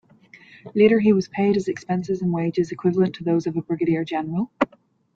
[0.73, 4.49] Later he was paid his expenses and wages equivalent to those of a Brigadier-General.